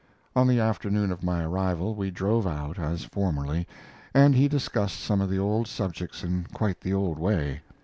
[0.35, 3.67] On the afternoon of my arrival we drove out, as formerly,
[4.15, 7.61] and he discussed some of the old subjects in quite the old way.